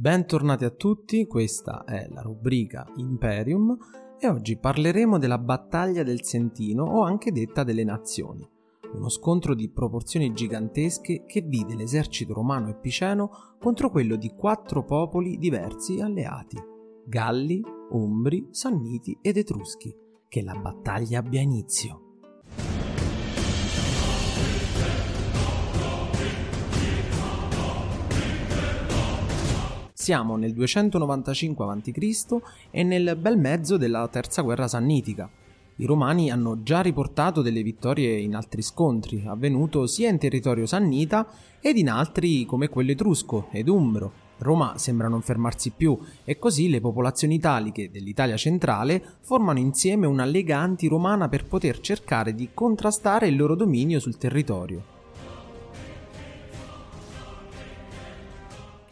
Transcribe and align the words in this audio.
Bentornati 0.00 0.64
a 0.64 0.70
tutti, 0.70 1.26
questa 1.26 1.84
è 1.84 2.08
la 2.08 2.22
rubrica 2.22 2.90
Imperium 2.96 3.76
e 4.18 4.28
oggi 4.28 4.56
parleremo 4.56 5.18
della 5.18 5.36
battaglia 5.36 6.02
del 6.02 6.24
Sentino 6.24 6.84
o 6.84 7.02
anche 7.02 7.30
detta 7.32 7.64
delle 7.64 7.84
nazioni, 7.84 8.48
uno 8.94 9.10
scontro 9.10 9.54
di 9.54 9.68
proporzioni 9.68 10.32
gigantesche 10.32 11.26
che 11.26 11.42
vide 11.42 11.74
l'esercito 11.74 12.32
romano 12.32 12.70
e 12.70 12.76
piceno 12.76 13.30
contro 13.58 13.90
quello 13.90 14.16
di 14.16 14.30
quattro 14.30 14.86
popoli 14.86 15.36
diversi 15.36 16.00
alleati, 16.00 16.56
Galli, 17.04 17.62
Umbri, 17.90 18.48
Sanniti 18.52 19.18
ed 19.20 19.36
Etruschi. 19.36 19.94
Che 20.26 20.42
la 20.42 20.54
battaglia 20.54 21.18
abbia 21.18 21.42
inizio. 21.42 22.09
Siamo 30.00 30.36
nel 30.36 30.54
295 30.54 31.62
a.C. 31.66 32.38
e 32.70 32.82
nel 32.82 33.18
bel 33.20 33.36
mezzo 33.36 33.76
della 33.76 34.08
terza 34.08 34.40
guerra 34.40 34.66
sannitica. 34.66 35.28
I 35.76 35.84
romani 35.84 36.30
hanno 36.30 36.62
già 36.62 36.80
riportato 36.80 37.42
delle 37.42 37.62
vittorie 37.62 38.16
in 38.16 38.34
altri 38.34 38.62
scontri, 38.62 39.24
avvenuto 39.26 39.86
sia 39.86 40.08
in 40.08 40.16
territorio 40.16 40.64
sannita 40.64 41.28
ed 41.60 41.76
in 41.76 41.90
altri 41.90 42.46
come 42.46 42.70
quello 42.70 42.92
etrusco 42.92 43.48
ed 43.50 43.68
umbro. 43.68 44.10
Roma 44.38 44.78
sembra 44.78 45.08
non 45.08 45.20
fermarsi 45.20 45.70
più 45.76 45.98
e 46.24 46.38
così 46.38 46.70
le 46.70 46.80
popolazioni 46.80 47.34
italiche 47.34 47.90
dell'Italia 47.90 48.38
centrale 48.38 49.04
formano 49.20 49.58
insieme 49.58 50.06
una 50.06 50.24
lega 50.24 50.56
anti-romana 50.56 51.28
per 51.28 51.44
poter 51.44 51.78
cercare 51.80 52.34
di 52.34 52.48
contrastare 52.54 53.28
il 53.28 53.36
loro 53.36 53.54
dominio 53.54 54.00
sul 54.00 54.16
territorio. 54.16 54.99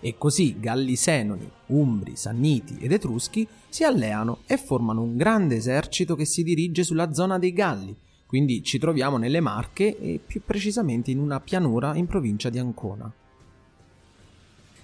E 0.01 0.17
così 0.17 0.59
Galli 0.61 0.97
Senoni, 0.97 1.51
Umbri, 1.67 2.17
Sanniti 2.17 2.77
ed 2.79 2.93
Etruschi 2.93 3.47
si 3.69 3.85
alleano 3.85 4.39
e 4.47 4.57
formano 4.57 5.03
un 5.03 5.17
grande 5.17 5.57
esercito 5.57 6.15
che 6.15 6.25
si 6.25 6.43
dirige 6.43 6.85
sulla 6.85 7.13
zona 7.13 7.39
dei 7.39 7.53
Galli, 7.53 7.97
quindi 8.27 8.63
ci 8.63 8.79
troviamo 8.79 9.17
nelle 9.17 9.41
Marche 9.41 9.99
e 9.99 10.21
più 10.25 10.43
precisamente 10.45 11.11
in 11.11 11.19
una 11.19 11.41
pianura 11.41 11.95
in 11.97 12.07
provincia 12.07 12.51
di 12.51 12.59
Ancona. 12.59 13.13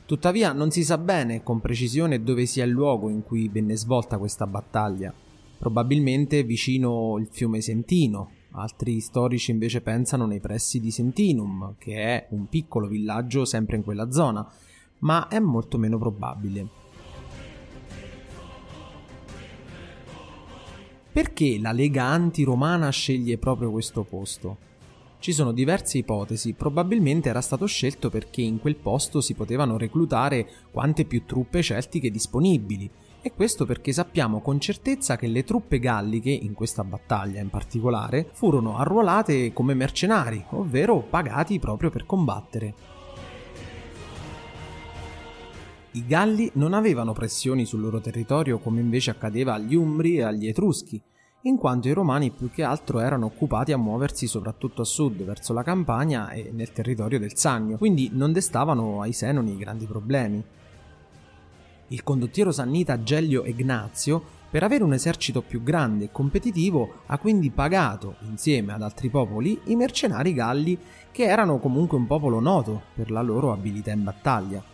Tuttavia 0.07 0.53
non 0.53 0.71
si 0.71 0.85
sa 0.85 0.99
bene 0.99 1.43
con 1.43 1.61
precisione 1.61 2.23
dove 2.23 2.45
sia 2.45 2.65
il 2.65 2.71
luogo 2.71 3.09
in 3.09 3.23
cui 3.23 3.49
venne 3.49 3.77
svolta 3.77 4.19
questa 4.19 4.47
battaglia, 4.47 5.15
probabilmente 5.59 6.43
vicino 6.43 7.17
il 7.19 7.29
fiume 7.31 7.63
Sentino, 7.63 8.31
altri 8.51 9.01
storici 9.01 9.51
invece 9.51 9.81
pensano 9.81 10.27
nei 10.27 10.41
pressi 10.41 10.79
di 10.79 10.91
Sentinum, 10.91 11.77
che 11.79 11.97
è 11.97 12.27
un 12.31 12.49
piccolo 12.49 12.87
villaggio 12.87 13.45
sempre 13.47 13.77
in 13.77 13.83
quella 13.83 14.11
zona, 14.11 14.47
ma 15.05 15.29
è 15.29 15.39
molto 15.39 15.79
meno 15.79 15.99
probabile. 15.99 16.83
Perché 21.13 21.59
la 21.61 21.73
Lega 21.73 22.05
anti-romana 22.05 22.91
sceglie 22.91 23.39
proprio 23.39 23.71
questo 23.71 24.03
posto? 24.03 24.73
Ci 25.21 25.33
sono 25.33 25.53
diverse 25.53 25.99
ipotesi, 25.99 26.53
probabilmente 26.53 27.29
era 27.29 27.41
stato 27.41 27.67
scelto 27.67 28.11
perché 28.11 28.43
in 28.43 28.59
quel 28.59 28.77
posto 28.77 29.21
si 29.21 29.33
potevano 29.35 29.79
reclutare 29.79 30.47
quante 30.71 31.05
più 31.05 31.25
truppe 31.25 31.63
celtiche 31.63 32.11
disponibili, 32.11 32.91
e 33.23 33.33
questo 33.33 33.65
perché 33.65 33.93
sappiamo 33.93 34.41
con 34.41 34.61
certezza 34.61 35.17
che 35.17 35.29
le 35.29 35.45
truppe 35.45 35.79
galliche, 35.79 36.31
in 36.31 36.53
questa 36.53 36.85
battaglia 36.85 37.41
in 37.41 37.49
particolare, 37.49 38.29
furono 38.33 38.77
arruolate 38.77 39.53
come 39.55 39.73
mercenari, 39.73 40.45
ovvero 40.51 41.01
pagati 41.01 41.59
proprio 41.59 41.89
per 41.89 42.05
combattere. 42.05 42.94
I 45.97 46.07
Galli 46.07 46.51
non 46.55 46.75
avevano 46.75 47.13
pressioni 47.13 47.65
sul 47.65 47.81
loro 47.81 48.01
territorio 48.01 48.59
come 48.59 48.81
invece 48.81 49.13
accadeva 49.13 49.55
agli 49.55 49.77
Umbri 49.77 50.17
e 50.17 50.23
agli 50.23 50.49
Etruschi, 50.49 51.01
in 51.43 51.57
quanto 51.57 51.87
i 51.87 51.93
Romani 51.93 52.33
più 52.33 52.51
che 52.51 52.65
altro 52.65 52.99
erano 52.99 53.27
occupati 53.27 53.71
a 53.71 53.77
muoversi 53.77 54.27
soprattutto 54.27 54.83
a 54.83 54.85
sud, 54.85 55.23
verso 55.23 55.53
la 55.53 55.63
Campania 55.63 56.31
e 56.31 56.51
nel 56.53 56.73
territorio 56.73 57.21
del 57.21 57.37
Sannio, 57.37 57.77
quindi 57.77 58.11
non 58.13 58.33
destavano 58.33 59.03
ai 59.03 59.13
Senoni 59.13 59.57
grandi 59.57 59.87
problemi. 59.87 60.43
Il 61.87 62.03
condottiero 62.03 62.51
sannita 62.51 63.05
Gellio 63.05 63.45
Ignazio, 63.45 64.21
per 64.51 64.65
avere 64.65 64.83
un 64.83 64.95
esercito 64.95 65.43
più 65.43 65.63
grande 65.63 66.07
e 66.07 66.11
competitivo, 66.11 67.03
ha 67.07 67.19
quindi 67.19 67.51
pagato, 67.51 68.17
insieme 68.23 68.73
ad 68.73 68.83
altri 68.83 69.11
popoli, 69.11 69.61
i 69.67 69.77
mercenari 69.77 70.35
galli, 70.35 70.77
che 71.13 71.23
erano 71.23 71.61
comunque 71.61 71.97
un 71.97 72.09
popolo 72.09 72.41
noto 72.41 72.83
per 72.97 73.13
la 73.13 73.23
loro 73.23 73.53
abilità 73.53 73.93
in 73.93 74.03
battaglia. 74.03 74.74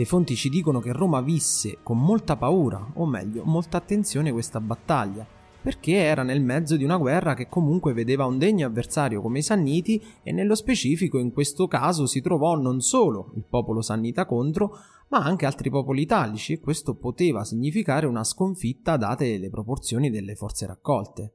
Le 0.00 0.06
fonti 0.06 0.34
ci 0.34 0.48
dicono 0.48 0.80
che 0.80 0.94
Roma 0.94 1.20
visse 1.20 1.80
con 1.82 1.98
molta 1.98 2.34
paura, 2.34 2.92
o 2.94 3.04
meglio, 3.04 3.44
molta 3.44 3.76
attenzione 3.76 4.32
questa 4.32 4.58
battaglia, 4.58 5.26
perché 5.60 5.92
era 5.92 6.22
nel 6.22 6.40
mezzo 6.40 6.78
di 6.78 6.84
una 6.84 6.96
guerra 6.96 7.34
che 7.34 7.48
comunque 7.50 7.92
vedeva 7.92 8.24
un 8.24 8.38
degno 8.38 8.66
avversario 8.66 9.20
come 9.20 9.40
i 9.40 9.42
Sanniti 9.42 10.02
e 10.22 10.32
nello 10.32 10.54
specifico 10.54 11.18
in 11.18 11.34
questo 11.34 11.66
caso 11.66 12.06
si 12.06 12.22
trovò 12.22 12.56
non 12.56 12.80
solo 12.80 13.32
il 13.34 13.44
popolo 13.46 13.82
Sannita 13.82 14.24
contro, 14.24 14.74
ma 15.08 15.18
anche 15.18 15.44
altri 15.44 15.68
popoli 15.68 16.00
italici 16.00 16.54
e 16.54 16.60
questo 16.60 16.94
poteva 16.94 17.44
significare 17.44 18.06
una 18.06 18.24
sconfitta 18.24 18.96
date 18.96 19.36
le 19.36 19.50
proporzioni 19.50 20.08
delle 20.08 20.34
forze 20.34 20.64
raccolte. 20.64 21.34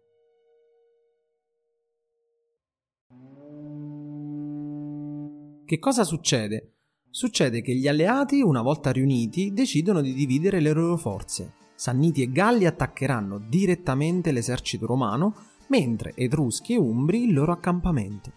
Che 5.65 5.77
cosa 5.77 6.03
succede? 6.03 6.74
Succede 7.15 7.61
che 7.61 7.73
gli 7.73 7.87
alleati, 7.87 8.41
una 8.41 8.61
volta 8.61 8.91
riuniti, 8.91 9.53
decidono 9.53 10.01
di 10.01 10.13
dividere 10.13 10.59
le 10.59 10.73
loro 10.73 10.97
forze. 10.97 11.53
Sanniti 11.73 12.21
e 12.21 12.29
Galli 12.29 12.65
attaccheranno 12.65 13.39
direttamente 13.47 14.33
l'esercito 14.33 14.85
romano, 14.85 15.33
mentre 15.67 16.11
Etruschi 16.13 16.73
e 16.73 16.77
Umbri 16.77 17.23
il 17.23 17.33
loro 17.33 17.53
accampamento. 17.53 18.33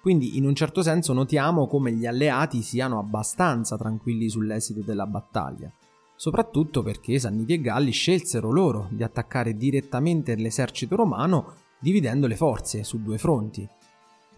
Quindi 0.00 0.36
in 0.36 0.46
un 0.46 0.54
certo 0.54 0.80
senso 0.80 1.12
notiamo 1.12 1.66
come 1.66 1.90
gli 1.90 2.06
alleati 2.06 2.62
siano 2.62 3.00
abbastanza 3.00 3.76
tranquilli 3.76 4.28
sull'esito 4.28 4.82
della 4.82 5.08
battaglia, 5.08 5.68
soprattutto 6.14 6.84
perché 6.84 7.18
Sanniti 7.18 7.54
e 7.54 7.60
Galli 7.60 7.90
scelsero 7.90 8.52
loro 8.52 8.86
di 8.92 9.02
attaccare 9.02 9.56
direttamente 9.56 10.36
l'esercito 10.36 10.94
romano 10.94 11.52
dividendo 11.80 12.28
le 12.28 12.36
forze 12.36 12.84
su 12.84 13.02
due 13.02 13.18
fronti, 13.18 13.68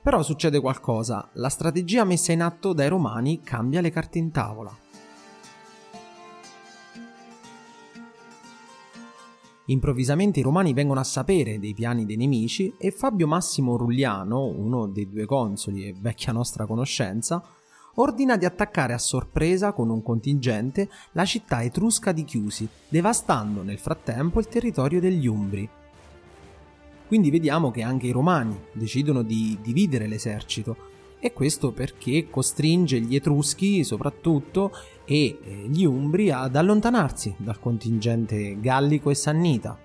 però 0.03 0.23
succede 0.23 0.61
qualcosa, 0.61 1.29
la 1.35 1.49
strategia 1.49 2.05
messa 2.05 2.33
in 2.33 2.43
atto 2.43 2.73
dai 2.73 2.89
romani 2.89 3.41
cambia 3.43 3.81
le 3.81 3.91
carte 3.91 4.19
in 4.19 4.31
tavola. 4.31 4.77
Improvvisamente 9.67 10.41
i 10.41 10.43
romani 10.43 10.73
vengono 10.73 11.01
a 11.01 11.05
sapere 11.05 11.59
dei 11.59 11.75
piani 11.75 12.07
dei 12.07 12.17
nemici 12.17 12.75
e 12.79 12.91
Fabio 12.91 13.27
Massimo 13.27 13.77
Rulliano, 13.77 14.47
uno 14.47 14.87
dei 14.87 15.07
due 15.07 15.27
consoli 15.27 15.87
e 15.87 15.95
vecchia 15.99 16.33
nostra 16.33 16.65
conoscenza, 16.65 17.43
ordina 17.97 18.39
di 18.39 18.47
attaccare 18.47 18.95
a 18.95 18.99
sorpresa 18.99 19.73
con 19.73 19.91
un 19.91 20.03
contingente 20.03 20.89
la 21.13 21.27
città 21.27 21.63
etrusca 21.63 22.13
di 22.13 22.25
Chiusi, 22.25 22.67
devastando 22.89 23.63
nel 23.63 23.79
frattempo 23.79 24.41
il 24.41 24.49
territorio 24.49 25.01
degli 25.01 25.27
Umbri, 25.27 25.69
quindi 27.09 27.31
vediamo 27.31 27.71
che 27.71 27.83
anche 27.83 28.07
i 28.07 28.13
romani 28.13 28.57
decidono 28.73 29.23
di 29.23 29.59
dividere 29.61 30.07
l'esercito 30.07 30.77
e 31.19 31.33
questo 31.33 31.73
perché 31.73 32.29
costringe 32.31 33.01
gli 33.01 33.17
Etruschi 33.17 33.83
soprattutto 33.83 34.71
e 35.05 35.39
eh, 35.43 35.67
gli 35.69 35.85
Umbri 35.85 36.31
ad 36.31 36.55
allontanarsi 36.55 37.35
dal 37.39 37.59
contingente 37.59 38.61
gallico 38.61 39.11
e 39.11 39.15
sannita. 39.15 39.79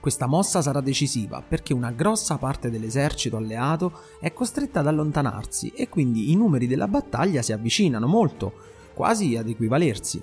Questa 0.00 0.26
mossa 0.26 0.60
sarà 0.62 0.80
decisiva 0.80 1.42
perché 1.46 1.72
una 1.72 1.92
grossa 1.92 2.38
parte 2.38 2.70
dell'esercito 2.70 3.36
alleato 3.36 3.92
è 4.20 4.32
costretta 4.32 4.80
ad 4.80 4.88
allontanarsi 4.88 5.68
e 5.68 5.88
quindi 5.88 6.32
i 6.32 6.36
numeri 6.36 6.66
della 6.66 6.88
battaglia 6.88 7.40
si 7.40 7.52
avvicinano 7.52 8.06
molto, 8.06 8.52
quasi 8.94 9.36
ad 9.36 9.48
equivalersi. 9.48 10.20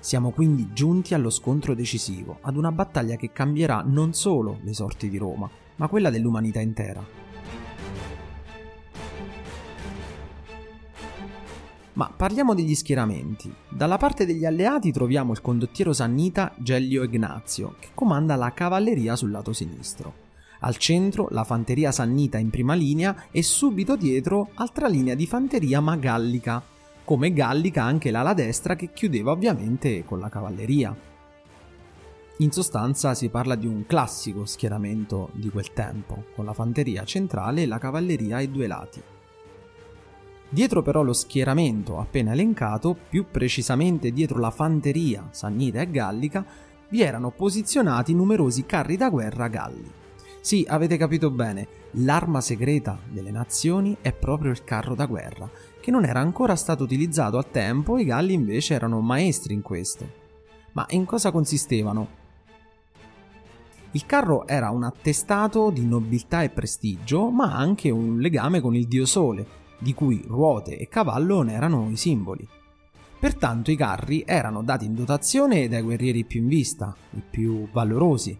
Siamo 0.00 0.30
quindi 0.30 0.70
giunti 0.72 1.12
allo 1.12 1.28
scontro 1.28 1.74
decisivo, 1.74 2.38
ad 2.40 2.56
una 2.56 2.72
battaglia 2.72 3.16
che 3.16 3.32
cambierà 3.32 3.82
non 3.86 4.14
solo 4.14 4.58
le 4.62 4.72
sorti 4.72 5.10
di 5.10 5.18
Roma, 5.18 5.48
ma 5.76 5.88
quella 5.88 6.08
dell'umanità 6.08 6.58
intera. 6.58 7.04
Ma 11.92 12.10
parliamo 12.16 12.54
degli 12.54 12.74
schieramenti. 12.74 13.52
Dalla 13.68 13.98
parte 13.98 14.24
degli 14.24 14.46
alleati 14.46 14.90
troviamo 14.90 15.32
il 15.32 15.42
condottiero 15.42 15.92
sannita 15.92 16.54
Gellio 16.56 17.02
Ignazio, 17.02 17.74
che 17.78 17.88
comanda 17.92 18.36
la 18.36 18.54
cavalleria 18.54 19.16
sul 19.16 19.30
lato 19.30 19.52
sinistro. 19.52 20.28
Al 20.60 20.78
centro 20.78 21.28
la 21.30 21.44
fanteria 21.44 21.92
sannita 21.92 22.38
in 22.38 22.48
prima 22.48 22.72
linea 22.72 23.26
e 23.30 23.42
subito 23.42 23.96
dietro 23.96 24.48
altra 24.54 24.88
linea 24.88 25.14
di 25.14 25.26
fanteria 25.26 25.80
magallica, 25.80 26.62
come 27.10 27.32
gallica 27.32 27.82
anche 27.82 28.12
l'ala 28.12 28.34
destra 28.34 28.76
che 28.76 28.92
chiudeva 28.92 29.32
ovviamente 29.32 30.04
con 30.04 30.20
la 30.20 30.28
cavalleria. 30.28 30.96
In 32.36 32.52
sostanza 32.52 33.14
si 33.14 33.28
parla 33.30 33.56
di 33.56 33.66
un 33.66 33.84
classico 33.84 34.44
schieramento 34.44 35.30
di 35.32 35.50
quel 35.50 35.72
tempo, 35.72 36.26
con 36.36 36.44
la 36.44 36.52
fanteria 36.52 37.02
centrale 37.02 37.62
e 37.62 37.66
la 37.66 37.78
cavalleria 37.78 38.36
ai 38.36 38.48
due 38.48 38.68
lati. 38.68 39.02
Dietro 40.48 40.82
però 40.82 41.02
lo 41.02 41.12
schieramento 41.12 41.98
appena 41.98 42.30
elencato, 42.30 42.96
più 43.08 43.26
precisamente 43.28 44.12
dietro 44.12 44.38
la 44.38 44.52
fanteria 44.52 45.30
sannita 45.32 45.80
e 45.80 45.90
gallica, 45.90 46.46
vi 46.90 47.02
erano 47.02 47.32
posizionati 47.32 48.14
numerosi 48.14 48.64
carri 48.66 48.96
da 48.96 49.10
guerra 49.10 49.48
galli. 49.48 49.90
Sì, 50.40 50.64
avete 50.68 50.96
capito 50.96 51.28
bene, 51.32 51.66
l'arma 51.94 52.40
segreta 52.40 53.00
delle 53.10 53.32
nazioni 53.32 53.96
è 54.00 54.12
proprio 54.12 54.52
il 54.52 54.62
carro 54.62 54.94
da 54.94 55.06
guerra, 55.06 55.50
che 55.80 55.90
non 55.90 56.04
era 56.04 56.20
ancora 56.20 56.56
stato 56.56 56.84
utilizzato 56.84 57.36
al 57.36 57.50
tempo 57.50 57.98
i 57.98 58.04
Galli 58.04 58.32
invece 58.32 58.74
erano 58.74 59.00
maestri 59.00 59.54
in 59.54 59.62
questo. 59.62 60.18
Ma 60.72 60.86
in 60.90 61.04
cosa 61.04 61.30
consistevano? 61.30 62.18
Il 63.92 64.06
carro 64.06 64.46
era 64.46 64.70
un 64.70 64.84
attestato 64.84 65.70
di 65.70 65.84
nobiltà 65.84 66.42
e 66.42 66.50
prestigio, 66.50 67.30
ma 67.30 67.56
anche 67.56 67.90
un 67.90 68.18
legame 68.18 68.60
con 68.60 68.76
il 68.76 68.86
dio 68.86 69.04
Sole, 69.06 69.46
di 69.78 69.94
cui 69.94 70.22
ruote 70.26 70.78
e 70.78 70.88
cavallo 70.88 71.42
ne 71.42 71.54
erano 71.54 71.88
i 71.90 71.96
simboli. 71.96 72.46
Pertanto 73.18 73.70
i 73.70 73.76
carri 73.76 74.22
erano 74.24 74.62
dati 74.62 74.84
in 74.84 74.94
dotazione 74.94 75.68
dai 75.68 75.82
guerrieri 75.82 76.24
più 76.24 76.40
in 76.40 76.48
vista, 76.48 76.94
i 77.10 77.22
più 77.28 77.68
valorosi, 77.72 78.38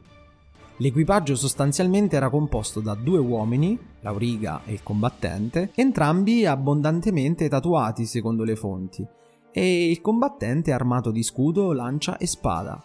L'equipaggio 0.80 1.36
sostanzialmente 1.36 2.16
era 2.16 2.30
composto 2.30 2.80
da 2.80 2.94
due 2.94 3.18
uomini, 3.18 3.78
l'auriga 4.00 4.62
e 4.64 4.72
il 4.72 4.82
combattente, 4.82 5.72
entrambi 5.74 6.46
abbondantemente 6.46 7.48
tatuati 7.48 8.06
secondo 8.06 8.44
le 8.44 8.56
fonti, 8.56 9.06
e 9.52 9.90
il 9.90 10.00
combattente 10.00 10.72
armato 10.72 11.10
di 11.10 11.22
scudo, 11.22 11.72
lancia 11.72 12.16
e 12.16 12.26
spada. 12.26 12.82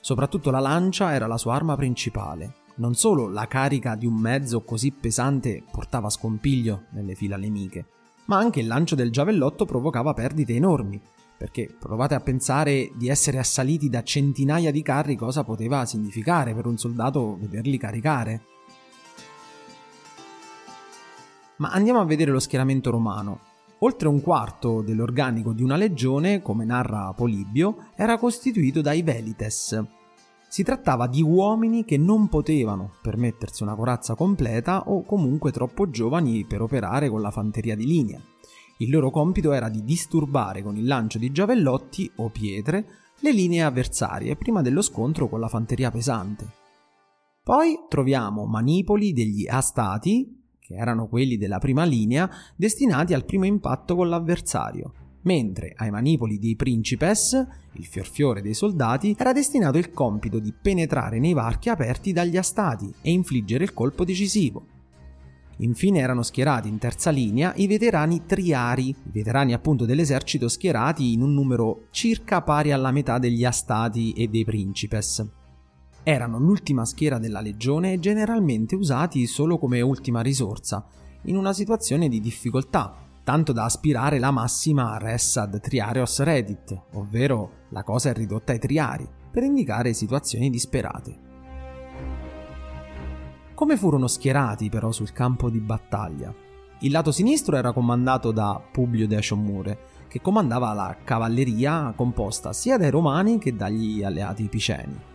Soprattutto 0.00 0.50
la 0.50 0.60
lancia 0.60 1.12
era 1.14 1.26
la 1.26 1.38
sua 1.38 1.54
arma 1.54 1.76
principale. 1.76 2.54
Non 2.74 2.94
solo 2.94 3.28
la 3.28 3.46
carica 3.46 3.94
di 3.94 4.06
un 4.06 4.14
mezzo 4.14 4.62
così 4.62 4.90
pesante 4.92 5.62
portava 5.70 6.08
scompiglio 6.08 6.84
nelle 6.90 7.14
fila 7.14 7.36
nemiche, 7.36 7.86
ma 8.26 8.38
anche 8.38 8.60
il 8.60 8.66
lancio 8.66 8.94
del 8.94 9.10
giavellotto 9.10 9.64
provocava 9.64 10.14
perdite 10.14 10.54
enormi, 10.54 11.00
perché 11.36 11.74
provate 11.78 12.14
a 12.14 12.20
pensare 12.20 12.90
di 12.94 13.08
essere 13.08 13.38
assaliti 13.38 13.88
da 13.88 14.02
centinaia 14.02 14.70
di 14.70 14.80
carri 14.82 15.16
cosa 15.16 15.44
poteva 15.44 15.84
significare 15.84 16.54
per 16.54 16.66
un 16.66 16.78
soldato 16.78 17.36
vederli 17.36 17.78
caricare. 17.78 18.42
Ma 21.62 21.68
andiamo 21.68 22.00
a 22.00 22.04
vedere 22.04 22.32
lo 22.32 22.40
schieramento 22.40 22.90
romano. 22.90 23.38
Oltre 23.78 24.08
un 24.08 24.20
quarto 24.20 24.82
dell'organico 24.82 25.52
di 25.52 25.62
una 25.62 25.76
legione, 25.76 26.42
come 26.42 26.64
narra 26.64 27.12
Polibio, 27.12 27.90
era 27.94 28.18
costituito 28.18 28.80
dai 28.80 29.02
velites. 29.02 29.80
Si 30.48 30.64
trattava 30.64 31.06
di 31.06 31.22
uomini 31.22 31.84
che 31.84 31.96
non 31.96 32.28
potevano 32.28 32.94
permettersi 33.00 33.62
una 33.62 33.76
corazza 33.76 34.16
completa 34.16 34.88
o 34.88 35.04
comunque 35.04 35.52
troppo 35.52 35.88
giovani 35.88 36.44
per 36.44 36.62
operare 36.62 37.08
con 37.08 37.20
la 37.20 37.30
fanteria 37.30 37.76
di 37.76 37.86
linea. 37.86 38.20
Il 38.78 38.90
loro 38.90 39.10
compito 39.10 39.52
era 39.52 39.68
di 39.68 39.84
disturbare 39.84 40.64
con 40.64 40.76
il 40.76 40.84
lancio 40.84 41.18
di 41.18 41.30
giavellotti 41.30 42.10
o 42.16 42.28
pietre 42.30 42.86
le 43.20 43.30
linee 43.30 43.62
avversarie 43.62 44.34
prima 44.34 44.62
dello 44.62 44.82
scontro 44.82 45.28
con 45.28 45.38
la 45.38 45.46
fanteria 45.46 45.92
pesante. 45.92 46.44
Poi 47.44 47.84
troviamo 47.88 48.46
manipoli 48.46 49.12
degli 49.12 49.46
astati, 49.46 50.41
che 50.72 50.78
erano 50.78 51.06
quelli 51.06 51.36
della 51.36 51.58
prima 51.58 51.84
linea, 51.84 52.28
destinati 52.56 53.12
al 53.12 53.24
primo 53.24 53.44
impatto 53.44 53.94
con 53.94 54.08
l'avversario, 54.08 54.92
mentre 55.22 55.74
ai 55.76 55.90
manipoli 55.90 56.38
dei 56.38 56.56
principes, 56.56 57.46
il 57.72 57.84
fiorfiore 57.84 58.40
dei 58.42 58.54
soldati, 58.54 59.14
era 59.18 59.32
destinato 59.32 59.78
il 59.78 59.92
compito 59.92 60.38
di 60.38 60.52
penetrare 60.52 61.18
nei 61.18 61.34
varchi 61.34 61.68
aperti 61.68 62.12
dagli 62.12 62.36
astati 62.36 62.92
e 63.02 63.10
infliggere 63.10 63.64
il 63.64 63.74
colpo 63.74 64.04
decisivo. 64.04 64.66
Infine 65.58 66.00
erano 66.00 66.22
schierati 66.22 66.68
in 66.68 66.78
terza 66.78 67.10
linea 67.10 67.52
i 67.56 67.66
veterani 67.66 68.22
triari, 68.26 68.88
i 68.88 68.96
veterani 69.12 69.52
appunto 69.52 69.84
dell'esercito 69.84 70.48
schierati 70.48 71.12
in 71.12 71.22
un 71.22 71.34
numero 71.34 71.86
circa 71.90 72.42
pari 72.42 72.72
alla 72.72 72.90
metà 72.90 73.18
degli 73.18 73.44
astati 73.44 74.12
e 74.12 74.26
dei 74.26 74.44
principes. 74.44 75.24
Erano 76.04 76.38
l'ultima 76.38 76.84
schiera 76.84 77.18
della 77.18 77.40
legione 77.40 77.92
e 77.92 78.00
generalmente 78.00 78.74
usati 78.74 79.26
solo 79.26 79.56
come 79.56 79.80
ultima 79.80 80.20
risorsa, 80.20 80.84
in 81.26 81.36
una 81.36 81.52
situazione 81.52 82.08
di 82.08 82.20
difficoltà, 82.20 82.92
tanto 83.22 83.52
da 83.52 83.64
aspirare 83.64 84.18
la 84.18 84.32
massima 84.32 84.98
res 84.98 85.36
ad 85.36 85.60
triarios 85.60 86.20
redit, 86.22 86.76
ovvero 86.94 87.66
la 87.68 87.84
cosa 87.84 88.10
è 88.10 88.14
ridotta 88.14 88.50
ai 88.50 88.58
triari, 88.58 89.08
per 89.30 89.44
indicare 89.44 89.92
situazioni 89.92 90.50
disperate. 90.50 91.30
Come 93.54 93.76
furono 93.76 94.08
schierati 94.08 94.68
però 94.68 94.90
sul 94.90 95.12
campo 95.12 95.50
di 95.50 95.60
battaglia? 95.60 96.34
Il 96.80 96.90
lato 96.90 97.12
sinistro 97.12 97.54
era 97.54 97.72
comandato 97.72 98.32
da 98.32 98.60
Publio 98.72 99.06
Decio 99.06 99.36
Mure, 99.36 99.78
che 100.08 100.20
comandava 100.20 100.72
la 100.72 100.96
cavalleria 101.04 101.92
composta 101.94 102.52
sia 102.52 102.76
dai 102.76 102.90
romani 102.90 103.38
che 103.38 103.54
dagli 103.54 104.02
alleati 104.02 104.48
piceni. 104.48 105.10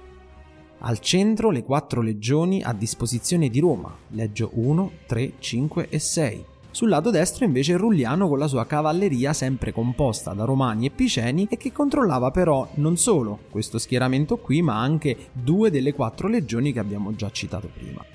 Al 0.79 1.00
centro 1.00 1.50
le 1.50 1.63
quattro 1.63 2.01
legioni 2.01 2.62
a 2.62 2.71
disposizione 2.71 3.50
di 3.50 3.59
Roma, 3.59 3.95
Leggio 4.09 4.51
1, 4.53 4.91
3, 5.07 5.33
5 5.39 5.89
e 5.89 5.97
6. 5.97 6.45
Sul 6.69 6.89
lato 6.89 7.09
destro 7.09 7.45
invece 7.45 7.75
Rulliano 7.77 8.27
con 8.27 8.38
la 8.38 8.47
sua 8.47 8.68
cavalleria 8.68 9.33
sempre 9.33 9.71
composta 9.71 10.33
da 10.33 10.44
romani 10.44 10.85
e 10.85 10.91
piceni 10.91 11.47
e 11.50 11.57
che 11.57 11.71
controllava 11.71 12.29
però 12.29 12.68
non 12.75 12.95
solo 12.95 13.39
questo 13.50 13.79
schieramento 13.79 14.38
qui 14.38 14.62
ma 14.62 14.79
anche 14.79 15.29
due 15.31 15.71
delle 15.71 15.94
quattro 15.94 16.27
legioni 16.27 16.71
che 16.71 16.79
abbiamo 16.79 17.15
già 17.15 17.31
citato 17.31 17.71
prima. 17.74 18.06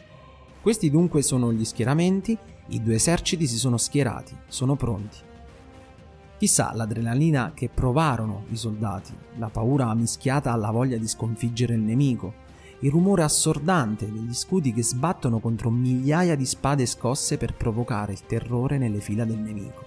Questi 0.60 0.88
dunque 0.88 1.22
sono 1.22 1.52
gli 1.52 1.64
schieramenti, 1.64 2.38
i 2.68 2.80
due 2.80 2.94
eserciti 2.94 3.48
si 3.48 3.58
sono 3.58 3.76
schierati, 3.76 4.36
sono 4.46 4.76
pronti. 4.76 5.16
Chissà 6.38 6.72
l'adrenalina 6.74 7.50
che 7.54 7.68
provarono 7.68 8.44
i 8.50 8.56
soldati, 8.56 9.12
la 9.38 9.48
paura 9.48 9.92
mischiata 9.94 10.52
alla 10.52 10.70
voglia 10.70 10.96
di 10.96 11.08
sconfiggere 11.08 11.74
il 11.74 11.80
nemico, 11.80 12.41
il 12.82 12.90
rumore 12.90 13.24
assordante 13.24 14.10
degli 14.10 14.32
scudi 14.32 14.72
che 14.72 14.84
sbattono 14.84 15.40
contro 15.40 15.70
migliaia 15.70 16.36
di 16.36 16.46
spade 16.46 16.86
scosse 16.86 17.36
per 17.36 17.54
provocare 17.54 18.12
il 18.12 18.24
terrore 18.26 18.78
nelle 18.78 19.00
fila 19.00 19.24
del 19.24 19.38
nemico. 19.38 19.84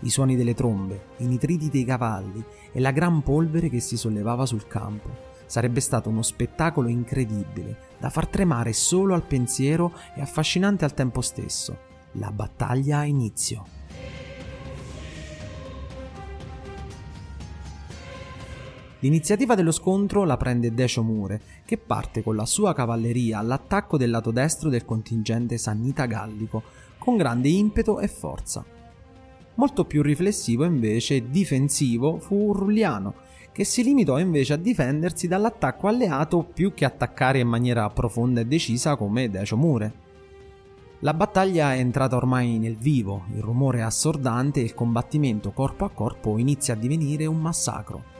I 0.00 0.10
suoni 0.10 0.36
delle 0.36 0.54
trombe, 0.54 1.06
i 1.18 1.26
nitriti 1.26 1.70
dei 1.70 1.84
cavalli 1.84 2.44
e 2.72 2.80
la 2.80 2.90
gran 2.90 3.22
polvere 3.22 3.70
che 3.70 3.80
si 3.80 3.96
sollevava 3.96 4.44
sul 4.44 4.66
campo 4.66 5.32
Sarebbe 5.46 5.80
stato 5.80 6.08
uno 6.08 6.22
spettacolo 6.22 6.88
incredibile, 6.88 7.76
da 7.98 8.10
far 8.10 8.26
tremare 8.26 8.72
solo 8.72 9.14
al 9.14 9.22
pensiero 9.22 9.92
e 10.14 10.20
affascinante 10.20 10.84
al 10.84 10.94
tempo 10.94 11.20
stesso. 11.20 11.78
La 12.12 12.30
battaglia 12.30 12.98
ha 12.98 13.04
inizio. 13.04 13.64
L'iniziativa 19.04 19.54
dello 19.54 19.70
scontro 19.70 20.24
la 20.24 20.38
prende 20.38 20.72
Decio 20.72 21.02
Mure, 21.02 21.38
che 21.66 21.76
parte 21.76 22.22
con 22.22 22.36
la 22.36 22.46
sua 22.46 22.72
cavalleria 22.72 23.38
all'attacco 23.38 23.98
del 23.98 24.08
lato 24.08 24.30
destro 24.30 24.70
del 24.70 24.86
contingente 24.86 25.58
sannita 25.58 26.06
gallico, 26.06 26.62
con 26.96 27.18
grande 27.18 27.50
impeto 27.50 28.00
e 28.00 28.08
forza. 28.08 28.64
Molto 29.56 29.84
più 29.84 30.00
riflessivo 30.00 30.64
invece 30.64 31.28
difensivo 31.28 32.18
fu 32.18 32.54
Rulliano, 32.54 33.16
che 33.52 33.64
si 33.64 33.82
limitò 33.82 34.18
invece 34.18 34.54
a 34.54 34.56
difendersi 34.56 35.28
dall'attacco 35.28 35.86
alleato 35.86 36.42
più 36.42 36.72
che 36.72 36.86
attaccare 36.86 37.40
in 37.40 37.48
maniera 37.48 37.90
profonda 37.90 38.40
e 38.40 38.46
decisa 38.46 38.96
come 38.96 39.28
Decio 39.28 39.58
Mure. 39.58 39.92
La 41.00 41.12
battaglia 41.12 41.74
è 41.74 41.78
entrata 41.78 42.16
ormai 42.16 42.58
nel 42.58 42.78
vivo, 42.78 43.26
il 43.34 43.42
rumore 43.42 43.80
è 43.80 43.82
assordante 43.82 44.60
e 44.60 44.64
il 44.64 44.72
combattimento 44.72 45.50
corpo 45.50 45.84
a 45.84 45.90
corpo 45.90 46.38
inizia 46.38 46.72
a 46.72 46.78
divenire 46.78 47.26
un 47.26 47.38
massacro. 47.38 48.13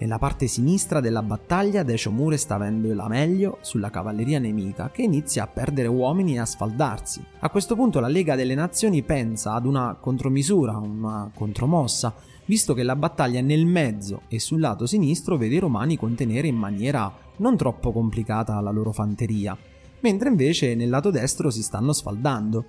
Nella 0.00 0.18
parte 0.18 0.46
sinistra 0.46 1.00
della 1.00 1.24
battaglia 1.24 1.82
Decio 1.82 2.12
Mure 2.12 2.36
sta 2.36 2.54
avendo 2.54 2.94
la 2.94 3.08
meglio 3.08 3.58
sulla 3.62 3.90
cavalleria 3.90 4.38
nemica 4.38 4.90
che 4.90 5.02
inizia 5.02 5.42
a 5.42 5.46
perdere 5.48 5.88
uomini 5.88 6.34
e 6.34 6.38
a 6.38 6.44
sfaldarsi. 6.44 7.24
A 7.40 7.50
questo 7.50 7.74
punto 7.74 7.98
la 7.98 8.06
Lega 8.06 8.36
delle 8.36 8.54
Nazioni 8.54 9.02
pensa 9.02 9.54
ad 9.54 9.66
una 9.66 9.96
contromisura, 10.00 10.76
una 10.76 11.28
contromossa, 11.34 12.14
visto 12.44 12.74
che 12.74 12.84
la 12.84 12.94
battaglia 12.94 13.40
nel 13.40 13.66
mezzo 13.66 14.22
e 14.28 14.38
sul 14.38 14.60
lato 14.60 14.86
sinistro 14.86 15.36
vede 15.36 15.56
i 15.56 15.60
romani 15.60 15.96
contenere 15.96 16.46
in 16.46 16.56
maniera 16.56 17.12
non 17.38 17.56
troppo 17.56 17.90
complicata 17.90 18.60
la 18.60 18.70
loro 18.70 18.92
fanteria, 18.92 19.58
mentre 20.00 20.28
invece 20.28 20.76
nel 20.76 20.90
lato 20.90 21.10
destro 21.10 21.50
si 21.50 21.62
stanno 21.62 21.92
sfaldando. 21.92 22.64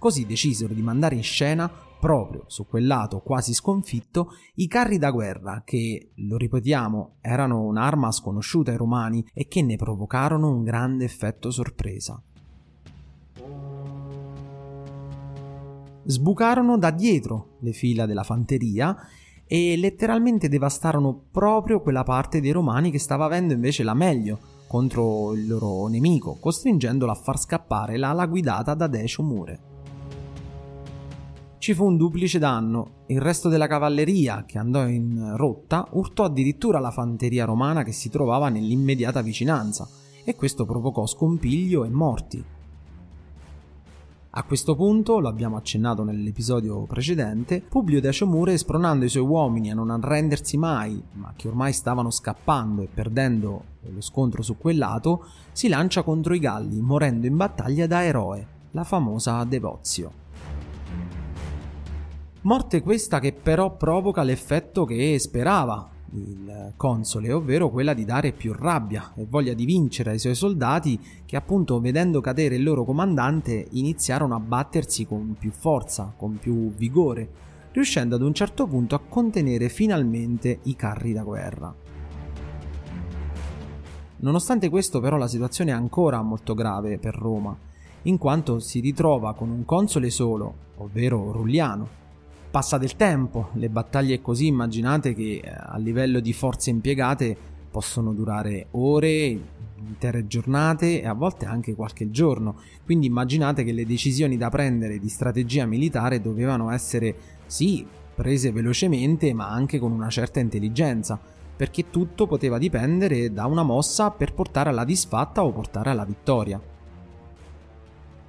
Così 0.00 0.24
decisero 0.24 0.72
di 0.72 0.80
mandare 0.80 1.14
in 1.14 1.22
scena 1.22 1.70
proprio 1.70 2.44
su 2.46 2.66
quel 2.66 2.86
lato 2.86 3.20
quasi 3.20 3.52
sconfitto 3.52 4.32
i 4.54 4.66
carri 4.66 4.96
da 4.96 5.10
guerra 5.10 5.60
che, 5.62 6.12
lo 6.14 6.38
ripetiamo, 6.38 7.16
erano 7.20 7.60
un'arma 7.64 8.10
sconosciuta 8.10 8.70
ai 8.70 8.78
romani 8.78 9.22
e 9.34 9.46
che 9.46 9.60
ne 9.60 9.76
provocarono 9.76 10.48
un 10.48 10.64
grande 10.64 11.04
effetto 11.04 11.50
sorpresa. 11.50 12.18
Sbucarono 16.02 16.78
da 16.78 16.90
dietro 16.90 17.56
le 17.60 17.72
fila 17.72 18.06
della 18.06 18.24
fanteria 18.24 18.96
e 19.46 19.76
letteralmente 19.76 20.48
devastarono 20.48 21.24
proprio 21.30 21.82
quella 21.82 22.04
parte 22.04 22.40
dei 22.40 22.52
romani 22.52 22.90
che 22.90 22.98
stava 22.98 23.26
avendo 23.26 23.52
invece 23.52 23.82
la 23.82 23.92
meglio 23.92 24.38
contro 24.66 25.34
il 25.34 25.46
loro 25.46 25.86
nemico, 25.88 26.38
costringendolo 26.40 27.12
a 27.12 27.16
far 27.16 27.38
scappare 27.38 27.98
l'ala 27.98 28.24
guidata 28.24 28.72
da 28.72 28.86
Decio 28.86 29.22
Mure. 29.22 29.69
Ci 31.60 31.74
fu 31.74 31.84
un 31.84 31.98
duplice 31.98 32.38
danno. 32.38 33.04
Il 33.08 33.20
resto 33.20 33.50
della 33.50 33.66
cavalleria, 33.66 34.44
che 34.46 34.56
andò 34.56 34.86
in 34.86 35.34
rotta, 35.36 35.86
urtò 35.90 36.24
addirittura 36.24 36.78
la 36.78 36.90
fanteria 36.90 37.44
romana 37.44 37.84
che 37.84 37.92
si 37.92 38.08
trovava 38.08 38.48
nell'immediata 38.48 39.20
vicinanza, 39.20 39.86
e 40.24 40.34
questo 40.36 40.64
provocò 40.64 41.06
scompiglio 41.06 41.84
e 41.84 41.90
morti. 41.90 42.42
A 44.30 44.42
questo 44.44 44.74
punto, 44.74 45.18
lo 45.18 45.28
abbiamo 45.28 45.58
accennato 45.58 46.02
nell'episodio 46.02 46.84
precedente, 46.84 47.60
Publio 47.60 48.00
Decio 48.00 48.26
spronando 48.56 49.04
i 49.04 49.10
suoi 49.10 49.24
uomini 49.24 49.70
a 49.70 49.74
non 49.74 49.90
arrendersi 49.90 50.56
mai, 50.56 51.02
ma 51.12 51.34
che 51.36 51.48
ormai 51.48 51.74
stavano 51.74 52.10
scappando 52.10 52.80
e 52.80 52.88
perdendo 52.92 53.64
lo 53.82 54.00
scontro 54.00 54.40
su 54.40 54.56
quel 54.56 54.78
lato, 54.78 55.26
si 55.52 55.68
lancia 55.68 56.04
contro 56.04 56.32
i 56.32 56.38
Galli, 56.38 56.80
morendo 56.80 57.26
in 57.26 57.36
battaglia 57.36 57.86
da 57.86 58.02
eroe, 58.02 58.46
la 58.70 58.84
famosa 58.84 59.44
Devozio. 59.44 60.20
Morte 62.42 62.80
questa 62.80 63.18
che 63.18 63.34
però 63.34 63.76
provoca 63.76 64.22
l'effetto 64.22 64.86
che 64.86 65.18
sperava 65.18 65.90
il 66.12 66.72
console, 66.74 67.30
ovvero 67.34 67.68
quella 67.68 67.92
di 67.92 68.06
dare 68.06 68.32
più 68.32 68.54
rabbia 68.54 69.12
e 69.14 69.26
voglia 69.28 69.52
di 69.52 69.66
vincere 69.66 70.12
ai 70.12 70.18
suoi 70.18 70.34
soldati 70.34 70.98
che 71.26 71.36
appunto 71.36 71.78
vedendo 71.80 72.22
cadere 72.22 72.54
il 72.54 72.62
loro 72.62 72.84
comandante 72.84 73.68
iniziarono 73.72 74.34
a 74.34 74.40
battersi 74.40 75.04
con 75.04 75.36
più 75.38 75.50
forza, 75.50 76.14
con 76.16 76.38
più 76.38 76.72
vigore, 76.72 77.28
riuscendo 77.72 78.14
ad 78.14 78.22
un 78.22 78.32
certo 78.32 78.66
punto 78.66 78.94
a 78.94 79.02
contenere 79.06 79.68
finalmente 79.68 80.60
i 80.62 80.74
carri 80.74 81.12
da 81.12 81.22
guerra. 81.22 81.74
Nonostante 84.16 84.70
questo 84.70 85.00
però 85.00 85.18
la 85.18 85.28
situazione 85.28 85.72
è 85.72 85.74
ancora 85.74 86.22
molto 86.22 86.54
grave 86.54 86.96
per 86.96 87.14
Roma, 87.14 87.54
in 88.04 88.16
quanto 88.16 88.60
si 88.60 88.80
ritrova 88.80 89.34
con 89.34 89.50
un 89.50 89.66
console 89.66 90.08
solo, 90.08 90.54
ovvero 90.78 91.32
Rulliano, 91.32 91.99
Passa 92.50 92.78
del 92.78 92.96
tempo, 92.96 93.50
le 93.52 93.68
battaglie 93.68 94.20
così 94.20 94.48
immaginate 94.48 95.14
che 95.14 95.40
eh, 95.40 95.48
a 95.48 95.76
livello 95.78 96.18
di 96.18 96.32
forze 96.32 96.70
impiegate 96.70 97.36
possono 97.70 98.12
durare 98.12 98.66
ore, 98.72 99.40
intere 99.76 100.26
giornate 100.26 101.00
e 101.00 101.06
a 101.06 101.12
volte 101.12 101.46
anche 101.46 101.76
qualche 101.76 102.10
giorno. 102.10 102.56
Quindi 102.84 103.06
immaginate 103.06 103.62
che 103.62 103.70
le 103.70 103.86
decisioni 103.86 104.36
da 104.36 104.50
prendere 104.50 104.98
di 104.98 105.08
strategia 105.08 105.64
militare 105.64 106.20
dovevano 106.20 106.72
essere 106.72 107.14
sì 107.46 107.86
prese 108.12 108.50
velocemente 108.50 109.32
ma 109.32 109.48
anche 109.48 109.78
con 109.78 109.92
una 109.92 110.08
certa 110.08 110.40
intelligenza, 110.40 111.20
perché 111.56 111.88
tutto 111.88 112.26
poteva 112.26 112.58
dipendere 112.58 113.32
da 113.32 113.46
una 113.46 113.62
mossa 113.62 114.10
per 114.10 114.34
portare 114.34 114.70
alla 114.70 114.84
disfatta 114.84 115.44
o 115.44 115.52
portare 115.52 115.90
alla 115.90 116.04
vittoria. 116.04 116.60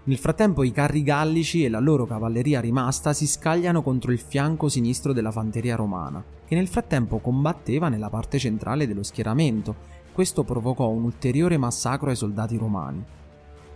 Nel 0.03 0.17
frattempo 0.17 0.63
i 0.63 0.71
carri 0.71 1.03
gallici 1.03 1.63
e 1.63 1.69
la 1.69 1.79
loro 1.79 2.07
cavalleria 2.07 2.59
rimasta 2.59 3.13
si 3.13 3.27
scagliano 3.27 3.83
contro 3.83 4.11
il 4.11 4.17
fianco 4.17 4.67
sinistro 4.67 5.13
della 5.13 5.29
fanteria 5.29 5.75
romana, 5.75 6.23
che 6.43 6.55
nel 6.55 6.67
frattempo 6.67 7.19
combatteva 7.19 7.87
nella 7.87 8.09
parte 8.09 8.39
centrale 8.39 8.87
dello 8.87 9.03
schieramento. 9.03 9.75
Questo 10.11 10.43
provocò 10.43 10.87
un 10.87 11.03
ulteriore 11.03 11.57
massacro 11.57 12.09
ai 12.09 12.15
soldati 12.15 12.57
romani. 12.57 13.05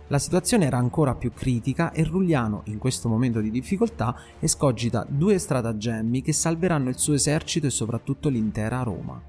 La 0.08 0.18
situazione 0.18 0.64
era 0.64 0.78
ancora 0.78 1.14
più 1.14 1.32
critica 1.32 1.92
e 1.92 2.02
Rulliano, 2.02 2.62
in 2.64 2.78
questo 2.78 3.08
momento 3.08 3.40
di 3.40 3.52
difficoltà, 3.52 4.16
escogita 4.40 5.06
due 5.08 5.38
stratagemmi 5.38 6.22
che 6.22 6.32
salveranno 6.32 6.88
il 6.88 6.98
suo 6.98 7.14
esercito 7.14 7.66
e 7.66 7.70
soprattutto 7.70 8.28
l'intera 8.28 8.82
Roma. 8.82 9.20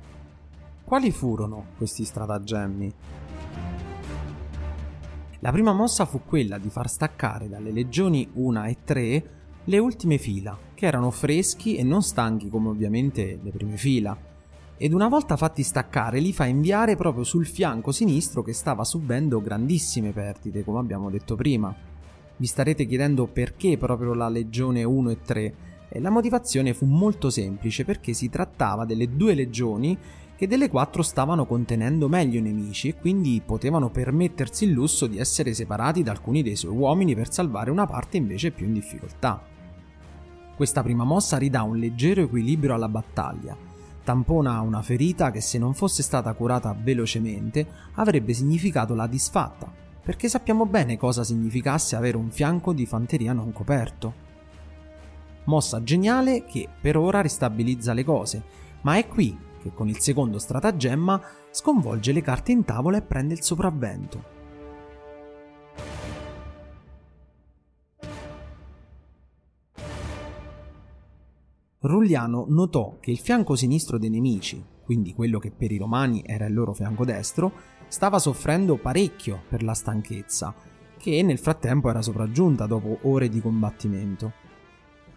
Quali 0.84 1.12
furono 1.12 1.66
questi 1.78 2.04
stratagemmi? 2.04 2.94
La 5.48 5.54
prima 5.54 5.72
mossa 5.72 6.04
fu 6.04 6.24
quella 6.26 6.58
di 6.58 6.70
far 6.70 6.90
staccare 6.90 7.48
dalle 7.48 7.72
legioni 7.72 8.28
1 8.34 8.66
e 8.66 8.78
3 8.84 9.24
le 9.64 9.78
ultime 9.78 10.18
fila, 10.18 10.58
che 10.74 10.86
erano 10.86 11.10
freschi 11.10 11.78
e 11.78 11.84
non 11.84 12.04
stanchi 12.04 12.50
come 12.50 12.68
ovviamente 12.68 13.40
le 13.42 13.52
prime 13.52 13.78
fila, 13.78 14.18
ed 14.76 14.92
una 14.92 15.08
volta 15.08 15.38
fatti 15.38 15.64
staccare 15.64 16.20
li 16.20 16.34
fa 16.34 16.48
inviare 16.48 16.98
proprio 16.98 17.24
sul 17.24 17.46
fianco 17.46 17.94
sinistro 17.94 18.44
che 18.44 18.52
stava 18.52 18.84
subendo 18.84 19.42
grandissime 19.42 20.12
perdite, 20.12 20.66
come 20.66 20.80
abbiamo 20.80 21.10
detto 21.10 21.38
prima. 21.38 21.74
Vi 22.36 22.46
starete 22.46 22.86
chiedendo 22.86 23.26
perché 23.28 23.78
proprio 23.78 24.14
la 24.14 24.28
legione 24.28 24.84
1 24.84 25.10
e 25.12 25.22
3? 25.22 25.56
E 25.88 26.02
la 26.02 26.10
motivazione 26.10 26.74
fu 26.74 26.86
molto 26.86 27.30
semplice 27.30 27.86
perché 27.86 28.12
si 28.12 28.28
trattava 28.28 28.84
delle 28.84 29.16
due 29.16 29.34
legioni 29.34 29.98
che 30.38 30.48
delle 30.48 30.70
quattro 30.70 31.02
stavano 31.02 31.48
contenendo 31.48 32.08
meglio 32.08 32.38
i 32.38 32.44
nemici 32.44 32.90
e 32.90 32.96
quindi 32.96 33.42
potevano 33.44 33.90
permettersi 33.90 34.66
il 34.66 34.72
lusso 34.72 35.08
di 35.08 35.18
essere 35.18 35.56
separati 35.56 36.04
da 36.04 36.12
alcuni 36.12 36.44
dei 36.44 36.56
suoi 36.56 36.76
uomini 36.76 37.16
per 37.16 37.34
salvare 37.34 37.72
una 37.72 37.88
parte 37.88 38.18
invece 38.18 38.52
più 38.52 38.68
in 38.68 38.74
difficoltà. 38.74 39.44
Questa 40.56 40.84
prima 40.84 41.04
mossa 41.04 41.38
ridà 41.38 41.64
un 41.64 41.78
leggero 41.78 42.22
equilibrio 42.22 42.76
alla 42.76 42.88
battaglia, 42.88 43.58
tampona 44.04 44.62
una 44.62 44.84
ferita 44.84 45.32
che 45.32 45.42
se 45.42 45.58
non 45.58 45.74
fosse 45.74 46.04
stata 46.04 46.32
curata 46.34 46.76
velocemente 46.80 47.68
avrebbe 47.96 48.34
significato 48.34 48.94
la 48.94 49.08
disfatta, 49.08 49.72
perché 50.04 50.30
sappiamo 50.30 50.68
bene 50.68 50.98
cosa 50.98 51.24
significasse 51.24 51.96
avere 51.96 52.16
un 52.16 52.30
fianco 52.30 52.74
di 52.74 52.86
fanteria 52.86 53.34
non 53.34 53.52
coperto. 53.52 54.26
Mossa 55.46 55.82
geniale 55.82 56.46
che 56.46 56.68
per 56.80 56.96
ora 56.96 57.22
ristabilizza 57.22 57.94
le 57.94 58.04
cose, 58.04 58.44
ma 58.82 58.98
è 58.98 59.08
qui 59.08 59.46
che 59.68 59.74
con 59.74 59.90
il 59.90 60.00
secondo 60.00 60.40
stratagemma 60.40 61.22
sconvolge 61.52 62.12
le 62.12 62.22
carte 62.22 62.52
in 62.52 62.64
tavola 62.64 62.98
e 62.98 63.02
prende 63.02 63.34
il 63.34 63.42
sopravvento. 63.42 64.36
Rulliano 71.80 72.46
notò 72.50 72.98
che 73.00 73.12
il 73.12 73.20
fianco 73.20 73.56
sinistro 73.56 73.98
dei 73.98 74.10
nemici, 74.10 74.64
quindi 74.84 75.14
quello 75.14 75.40
che 75.40 75.52
per 75.52 75.72
i 75.72 75.78
romani 75.78 76.24
era 76.26 76.46
il 76.46 76.54
loro 76.54 76.74
fianco 76.74 77.06
destro, 77.06 77.52
stava 77.88 78.20
soffrendo 78.20 78.78
parecchio 78.78 79.44
per 79.48 79.64
la 79.64 79.74
stanchezza, 79.74 80.54
che 80.98 81.22
nel 81.22 81.38
frattempo 81.38 81.90
era 81.90 82.02
sopraggiunta 82.02 82.66
dopo 82.66 83.00
ore 83.04 83.30
di 83.30 83.40
combattimento. 83.40 84.46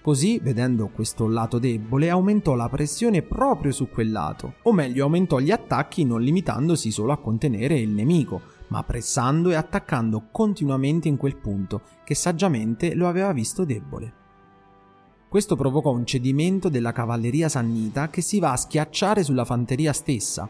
Così, 0.02 0.38
vedendo 0.38 0.88
questo 0.88 1.28
lato 1.28 1.58
debole, 1.58 2.08
aumentò 2.08 2.54
la 2.54 2.70
pressione 2.70 3.20
proprio 3.20 3.70
su 3.70 3.90
quel 3.90 4.10
lato, 4.10 4.54
o 4.62 4.72
meglio 4.72 5.04
aumentò 5.04 5.38
gli 5.40 5.50
attacchi 5.50 6.04
non 6.04 6.22
limitandosi 6.22 6.90
solo 6.90 7.12
a 7.12 7.18
contenere 7.18 7.78
il 7.78 7.90
nemico, 7.90 8.40
ma 8.68 8.82
pressando 8.82 9.50
e 9.50 9.56
attaccando 9.56 10.28
continuamente 10.32 11.08
in 11.08 11.18
quel 11.18 11.36
punto 11.36 11.82
che 12.02 12.14
saggiamente 12.14 12.94
lo 12.94 13.08
aveva 13.08 13.32
visto 13.32 13.66
debole. 13.66 14.14
Questo 15.28 15.54
provocò 15.54 15.90
un 15.90 16.06
cedimento 16.06 16.70
della 16.70 16.92
cavalleria 16.92 17.50
sannita 17.50 18.08
che 18.08 18.22
si 18.22 18.40
va 18.40 18.52
a 18.52 18.56
schiacciare 18.56 19.22
sulla 19.22 19.44
fanteria 19.44 19.92
stessa. 19.92 20.48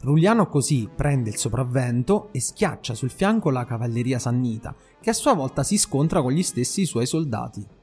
Rugliano 0.00 0.48
così 0.48 0.88
prende 0.92 1.30
il 1.30 1.36
sopravvento 1.36 2.30
e 2.32 2.40
schiaccia 2.40 2.94
sul 2.94 3.10
fianco 3.10 3.50
la 3.50 3.64
cavalleria 3.64 4.18
sannita, 4.18 4.74
che 5.00 5.10
a 5.10 5.14
sua 5.14 5.34
volta 5.34 5.62
si 5.62 5.78
scontra 5.78 6.22
con 6.22 6.32
gli 6.32 6.42
stessi 6.42 6.84
suoi 6.84 7.06
soldati. 7.06 7.78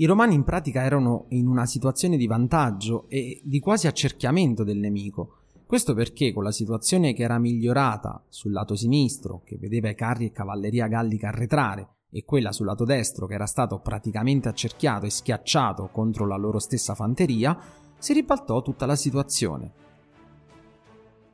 I 0.00 0.06
romani 0.06 0.34
in 0.34 0.44
pratica 0.44 0.82
erano 0.82 1.26
in 1.28 1.46
una 1.46 1.66
situazione 1.66 2.16
di 2.16 2.26
vantaggio 2.26 3.04
e 3.08 3.42
di 3.44 3.60
quasi 3.60 3.86
accerchiamento 3.86 4.64
del 4.64 4.78
nemico. 4.78 5.40
Questo 5.66 5.92
perché 5.92 6.32
con 6.32 6.42
la 6.42 6.52
situazione 6.52 7.12
che 7.12 7.22
era 7.22 7.38
migliorata 7.38 8.24
sul 8.30 8.52
lato 8.52 8.74
sinistro, 8.76 9.42
che 9.44 9.58
vedeva 9.58 9.90
i 9.90 9.94
carri 9.94 10.24
e 10.24 10.32
cavalleria 10.32 10.86
gallica 10.86 11.28
arretrare, 11.28 11.96
e 12.10 12.24
quella 12.24 12.50
sul 12.50 12.64
lato 12.64 12.86
destro, 12.86 13.26
che 13.26 13.34
era 13.34 13.44
stato 13.44 13.78
praticamente 13.80 14.48
accerchiato 14.48 15.04
e 15.04 15.10
schiacciato 15.10 15.90
contro 15.92 16.26
la 16.26 16.38
loro 16.38 16.60
stessa 16.60 16.94
fanteria, 16.94 17.58
si 17.98 18.14
ribaltò 18.14 18.62
tutta 18.62 18.86
la 18.86 18.96
situazione. 18.96 19.72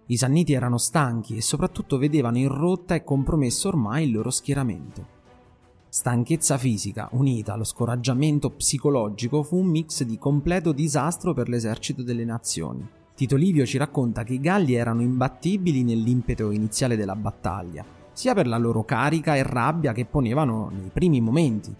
I 0.06 0.16
sanniti 0.16 0.54
erano 0.54 0.78
stanchi 0.78 1.36
e 1.36 1.40
soprattutto 1.40 1.98
vedevano 1.98 2.38
in 2.38 2.48
rotta 2.48 2.96
e 2.96 3.04
compromesso 3.04 3.68
ormai 3.68 4.06
il 4.06 4.12
loro 4.12 4.30
schieramento. 4.30 5.14
Stanchezza 5.98 6.58
fisica 6.58 7.08
unita 7.12 7.54
allo 7.54 7.64
scoraggiamento 7.64 8.50
psicologico 8.50 9.42
fu 9.42 9.56
un 9.56 9.68
mix 9.68 10.02
di 10.02 10.18
completo 10.18 10.72
disastro 10.72 11.32
per 11.32 11.48
l'esercito 11.48 12.02
delle 12.02 12.26
nazioni. 12.26 12.86
Tito 13.14 13.34
Livio 13.34 13.64
ci 13.64 13.78
racconta 13.78 14.22
che 14.22 14.34
i 14.34 14.40
Galli 14.40 14.74
erano 14.74 15.00
imbattibili 15.00 15.84
nell'impeto 15.84 16.50
iniziale 16.50 16.96
della 16.96 17.16
battaglia, 17.16 17.82
sia 18.12 18.34
per 18.34 18.46
la 18.46 18.58
loro 18.58 18.84
carica 18.84 19.36
e 19.36 19.42
rabbia 19.42 19.94
che 19.94 20.04
ponevano 20.04 20.68
nei 20.70 20.90
primi 20.92 21.22
momenti. 21.22 21.74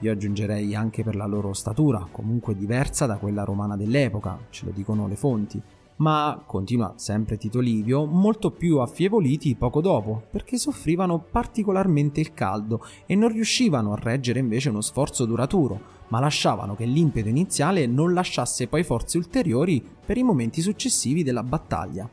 Io 0.00 0.12
aggiungerei 0.12 0.74
anche 0.74 1.02
per 1.02 1.16
la 1.16 1.24
loro 1.24 1.54
statura, 1.54 2.06
comunque 2.12 2.54
diversa 2.54 3.06
da 3.06 3.16
quella 3.16 3.44
romana 3.44 3.74
dell'epoca, 3.74 4.38
ce 4.50 4.66
lo 4.66 4.72
dicono 4.72 5.06
le 5.06 5.16
fonti, 5.16 5.62
ma, 6.02 6.42
continua 6.44 6.94
sempre 6.96 7.36
Tito 7.36 7.60
Livio, 7.60 8.06
molto 8.06 8.50
più 8.50 8.78
affievoliti 8.78 9.54
poco 9.54 9.80
dopo, 9.80 10.24
perché 10.32 10.58
soffrivano 10.58 11.20
particolarmente 11.20 12.18
il 12.18 12.34
caldo 12.34 12.84
e 13.06 13.14
non 13.14 13.30
riuscivano 13.30 13.92
a 13.92 13.98
reggere 14.00 14.40
invece 14.40 14.70
uno 14.70 14.80
sforzo 14.80 15.24
duraturo, 15.24 15.80
ma 16.08 16.18
lasciavano 16.18 16.74
che 16.74 16.86
l'impeto 16.86 17.28
iniziale 17.28 17.86
non 17.86 18.14
lasciasse 18.14 18.66
poi 18.66 18.82
forze 18.82 19.16
ulteriori 19.16 19.82
per 20.04 20.18
i 20.18 20.24
momenti 20.24 20.60
successivi 20.60 21.22
della 21.22 21.44
battaglia. 21.44 22.10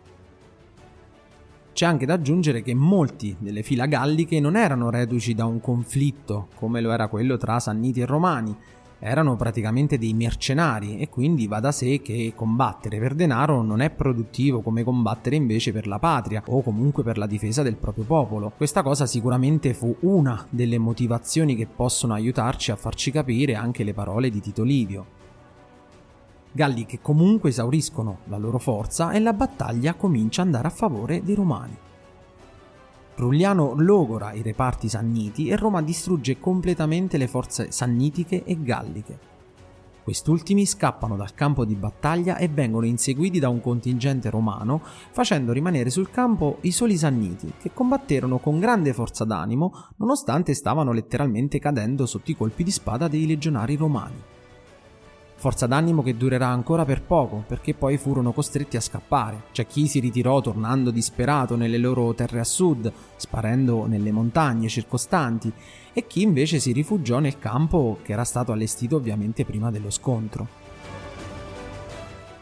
C'è 1.74 1.86
anche 1.86 2.06
da 2.06 2.14
aggiungere 2.14 2.62
che 2.62 2.76
molti 2.76 3.36
delle 3.40 3.64
fila 3.64 3.88
galliche 3.88 4.40
non 4.40 4.56
erano 4.56 4.92
reduci 4.92 5.34
da 5.34 5.46
un 5.46 5.60
conflitto, 5.60 6.50
come 6.56 6.80
lo 6.80 6.92
era 6.92 7.08
quello 7.08 7.38
tra 7.38 7.60
Sanniti 7.60 8.02
e 8.02 8.06
Romani, 8.06 8.56
erano 9.00 9.36
praticamente 9.36 9.98
dei 9.98 10.14
mercenari 10.14 11.00
e 11.00 11.10
quindi 11.10 11.48
va 11.48 11.60
da 11.60 11.72
sé 11.72 12.02
che 12.02 12.34
combattere 12.36 13.00
per 13.00 13.16
denaro 13.16 13.62
non 13.62 13.82
è 13.82 13.90
produttivo 13.90 14.62
come 14.62 14.84
combattere 14.84 15.36
invece 15.36 15.72
per 15.72 15.88
la 15.88 16.00
patria 16.00 16.44
o 16.48 16.62
comunque 16.62 17.04
per 17.04 17.18
la 17.18 17.26
difesa 17.26 17.64
del 17.64 17.78
proprio 17.78 18.04
popolo. 18.04 18.52
Questa 18.56 18.84
cosa 18.84 19.06
sicuramente 19.06 19.74
fu 19.74 19.96
una 20.02 20.46
delle 20.50 20.78
motivazioni 20.78 21.56
che 21.56 21.68
possono 21.68 22.14
aiutarci 22.14 22.72
a 22.72 22.76
farci 22.76 23.12
capire 23.12 23.56
anche 23.56 23.84
le 23.84 23.94
parole 23.94 24.30
di 24.30 24.42
Tito 24.42 24.64
Livio. 24.64 25.18
Galli 26.52 26.86
che 26.86 27.00
comunque 27.02 27.50
esauriscono 27.50 28.20
la 28.26 28.38
loro 28.38 28.58
forza 28.58 29.12
e 29.12 29.20
la 29.20 29.34
battaglia 29.34 29.94
comincia 29.94 30.42
ad 30.42 30.48
andare 30.48 30.68
a 30.68 30.72
favore 30.72 31.24
dei 31.24 31.36
romani. 31.36 31.78
Rulliano 33.20 33.74
logora 33.76 34.32
i 34.32 34.42
reparti 34.42 34.88
sanniti 34.88 35.50
e 35.50 35.58
Roma 35.58 35.82
distrugge 35.82 36.40
completamente 36.40 37.18
le 37.18 37.28
forze 37.28 37.70
sannitiche 37.70 38.46
e 38.46 38.64
galliche. 38.64 39.20
Quest'ultimi 40.02 40.66
scappano 40.66 41.18
dal 41.18 41.34
campo 41.34 41.66
di 41.66 41.76
battaglia 41.76 42.38
e 42.38 42.48
vengono 42.48 42.86
inseguiti 42.86 43.38
da 43.38 43.50
un 43.50 43.60
contingente 43.60 44.30
romano, 44.30 44.82
facendo 45.12 45.52
rimanere 45.52 45.90
sul 45.90 46.10
campo 46.10 46.60
i 46.62 46.72
soli 46.72 46.96
sanniti, 46.96 47.52
che 47.60 47.72
combatterono 47.74 48.38
con 48.38 48.58
grande 48.58 48.94
forza 48.94 49.26
d'animo, 49.26 49.90
nonostante 49.98 50.54
stavano 50.54 50.94
letteralmente 50.94 51.60
cadendo 51.60 52.06
sotto 52.06 52.32
i 52.32 52.38
colpi 52.38 52.64
di 52.64 52.72
spada 52.72 53.10
dei 53.10 53.28
legionari 53.28 53.76
romani 53.76 54.38
forza 55.40 55.68
d'animo 55.68 56.04
che 56.04 56.18
durerà 56.18 56.48
ancora 56.48 56.84
per 56.84 57.02
poco, 57.02 57.46
perché 57.48 57.74
poi 57.74 57.98
furono 57.98 58.34
costretti 58.34 58.76
a 58.76 58.82
scappare. 58.82 59.44
C'è 59.54 59.66
chi 59.66 59.88
si 59.88 60.02
ritirò 60.02 60.42
tornando 60.42 60.92
disperato 60.92 61.56
nelle 61.56 61.78
loro 61.78 62.14
terre 62.14 62.42
a 62.42 62.44
sud, 62.44 62.92
sparendo 63.16 63.88
nelle 63.88 64.12
montagne 64.12 64.68
circostanti, 64.68 65.52
e 65.94 66.06
chi 66.06 66.22
invece 66.22 66.60
si 66.60 66.74
rifugiò 66.74 67.20
nel 67.20 67.40
campo 67.40 68.00
che 68.04 68.12
era 68.12 68.26
stato 68.26 68.52
allestito 68.52 68.98
ovviamente 68.98 69.46
prima 69.46 69.72
dello 69.72 69.90
scontro. 69.90 70.68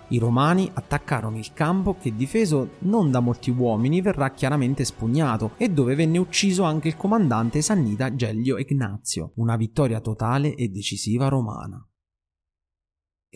I 0.10 0.18
romani 0.18 0.70
attaccarono 0.74 1.38
il 1.38 1.54
campo 1.54 1.98
che 2.00 2.16
difeso 2.16 2.78
non 2.80 3.12
da 3.12 3.20
molti 3.20 3.52
uomini 3.52 4.02
verrà 4.02 4.32
chiaramente 4.32 4.86
spugnato 4.86 5.52
e 5.58 5.70
dove 5.70 5.94
venne 5.94 6.18
ucciso 6.18 6.64
anche 6.64 6.88
il 6.88 6.98
comandante 6.98 7.62
sannita 7.62 8.16
Gellio 8.16 8.58
Ignazio, 8.58 9.34
una 9.36 9.56
vittoria 9.56 10.00
totale 10.00 10.56
e 10.56 10.70
decisiva 10.70 11.28
romana. 11.28 11.87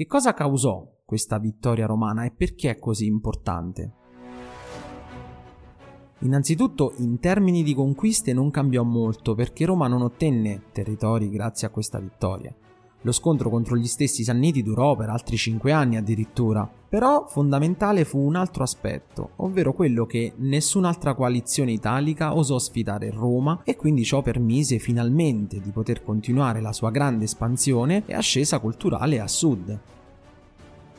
Che 0.02 0.08
cosa 0.08 0.34
causò 0.34 0.84
questa 1.06 1.38
vittoria 1.38 1.86
romana 1.86 2.26
e 2.26 2.32
perché 2.32 2.72
è 2.72 2.80
così 2.80 3.06
importante? 3.06 3.94
Innanzitutto, 6.22 6.96
in 6.98 7.20
termini 7.20 7.62
di 7.62 7.76
conquiste 7.76 8.34
non 8.34 8.50
cambiò 8.50 8.82
molto 8.82 9.36
perché 9.36 9.64
Roma 9.64 9.86
non 9.88 10.02
ottenne 10.02 10.64
territori 10.72 11.30
grazie 11.30 11.68
a 11.68 11.70
questa 11.70 12.00
vittoria. 12.00 12.52
Lo 13.04 13.12
scontro 13.12 13.50
contro 13.50 13.76
gli 13.76 13.88
stessi 13.88 14.24
Sanniti 14.24 14.62
durò 14.62 14.96
per 14.96 15.10
altri 15.10 15.36
cinque 15.36 15.72
anni 15.72 15.98
addirittura, 15.98 16.70
però 16.88 17.26
fondamentale 17.28 18.06
fu 18.06 18.20
un 18.20 18.36
altro 18.36 18.62
aspetto, 18.62 19.32
ovvero 19.38 19.74
quello 19.74 20.06
che 20.06 20.34
nessun'altra 20.36 21.16
coalizione 21.16 21.72
italica 21.72 22.36
osò 22.36 22.60
sfidare 22.60 23.10
Roma 23.10 23.62
e 23.64 23.76
quindi 23.76 24.04
ciò 24.04 24.22
permise 24.22 24.78
finalmente 24.78 25.60
di 25.60 25.72
poter 25.72 26.04
continuare 26.04 26.62
la 26.62 26.74
sua 26.74 26.92
grande 26.92 27.24
espansione 27.24 28.04
e 28.06 28.14
ascesa 28.14 28.60
culturale 28.60 29.20
a 29.20 29.28
sud. 29.28 29.80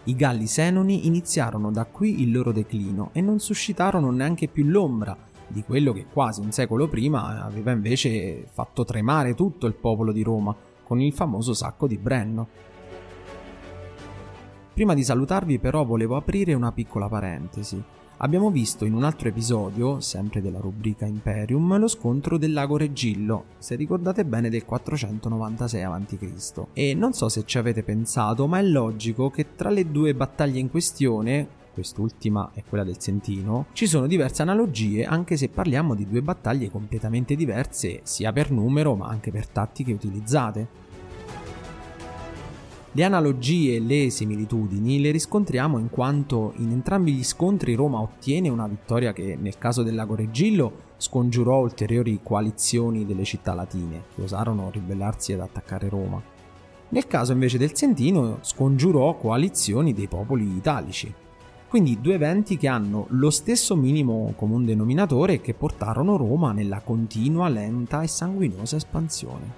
I 0.04 0.16
Galli 0.16 0.48
Senoni 0.48 1.06
iniziarono 1.06 1.70
da 1.70 1.84
qui 1.84 2.22
il 2.22 2.32
loro 2.32 2.50
declino 2.50 3.10
e 3.12 3.20
non 3.20 3.38
suscitarono 3.38 4.10
neanche 4.10 4.48
più 4.48 4.64
l'ombra 4.64 5.16
di 5.46 5.62
quello 5.62 5.92
che 5.92 6.06
quasi 6.12 6.40
un 6.40 6.50
secolo 6.50 6.88
prima 6.88 7.44
aveva 7.44 7.70
invece 7.70 8.44
fatto 8.50 8.84
tremare 8.84 9.36
tutto 9.36 9.68
il 9.68 9.74
popolo 9.74 10.10
di 10.10 10.22
Roma 10.24 10.56
con 10.92 11.00
il 11.00 11.14
famoso 11.14 11.54
sacco 11.54 11.86
di 11.86 11.96
Brenno. 11.96 12.48
Prima 14.74 14.92
di 14.92 15.02
salutarvi 15.02 15.58
però 15.58 15.86
volevo 15.86 16.16
aprire 16.16 16.52
una 16.52 16.70
piccola 16.70 17.08
parentesi. 17.08 17.82
Abbiamo 18.18 18.50
visto 18.50 18.84
in 18.84 18.92
un 18.92 19.02
altro 19.02 19.28
episodio, 19.28 20.00
sempre 20.00 20.42
della 20.42 20.60
rubrica 20.60 21.06
Imperium, 21.06 21.78
lo 21.78 21.88
scontro 21.88 22.36
del 22.36 22.52
lago 22.52 22.76
Regillo, 22.76 23.44
se 23.56 23.74
ricordate 23.74 24.26
bene 24.26 24.50
del 24.50 24.66
496 24.66 25.82
a.C. 25.82 26.66
E 26.74 26.92
non 26.92 27.14
so 27.14 27.30
se 27.30 27.46
ci 27.46 27.56
avete 27.56 27.82
pensato, 27.82 28.46
ma 28.46 28.58
è 28.58 28.62
logico 28.62 29.30
che 29.30 29.54
tra 29.54 29.70
le 29.70 29.90
due 29.90 30.14
battaglie 30.14 30.60
in 30.60 30.68
questione, 30.68 31.48
quest'ultima 31.72 32.50
è 32.54 32.62
quella 32.68 32.84
del 32.84 33.00
Sentino, 33.00 33.66
ci 33.72 33.86
sono 33.86 34.06
diverse 34.06 34.42
analogie 34.42 35.04
anche 35.04 35.36
se 35.36 35.48
parliamo 35.48 35.94
di 35.94 36.06
due 36.08 36.22
battaglie 36.22 36.70
completamente 36.70 37.34
diverse 37.34 38.00
sia 38.04 38.32
per 38.32 38.50
numero 38.50 38.94
ma 38.94 39.08
anche 39.08 39.30
per 39.30 39.48
tattiche 39.48 39.92
utilizzate. 39.92 40.80
Le 42.94 43.04
analogie 43.04 43.76
e 43.76 43.80
le 43.80 44.10
similitudini 44.10 45.00
le 45.00 45.12
riscontriamo 45.12 45.78
in 45.78 45.88
quanto 45.88 46.52
in 46.56 46.72
entrambi 46.72 47.14
gli 47.14 47.24
scontri 47.24 47.74
Roma 47.74 48.00
ottiene 48.00 48.50
una 48.50 48.68
vittoria 48.68 49.14
che 49.14 49.34
nel 49.40 49.56
caso 49.56 49.82
del 49.82 49.94
lago 49.94 50.14
Regillo 50.14 50.90
scongiurò 50.98 51.60
ulteriori 51.60 52.20
coalizioni 52.22 53.06
delle 53.06 53.24
città 53.24 53.54
latine 53.54 54.02
che 54.14 54.20
osarono 54.20 54.68
ribellarsi 54.70 55.32
ed 55.32 55.40
attaccare 55.40 55.88
Roma. 55.88 56.22
Nel 56.90 57.06
caso 57.06 57.32
invece 57.32 57.56
del 57.56 57.74
Sentino 57.74 58.40
scongiurò 58.42 59.16
coalizioni 59.16 59.94
dei 59.94 60.06
popoli 60.06 60.54
italici. 60.54 61.12
Quindi 61.72 62.02
due 62.02 62.16
eventi 62.16 62.58
che 62.58 62.68
hanno 62.68 63.06
lo 63.12 63.30
stesso 63.30 63.74
minimo 63.76 64.34
comune 64.36 64.66
denominatore 64.66 65.40
che 65.40 65.54
portarono 65.54 66.18
Roma 66.18 66.52
nella 66.52 66.80
continua, 66.80 67.48
lenta 67.48 68.02
e 68.02 68.08
sanguinosa 68.08 68.76
espansione. 68.76 69.52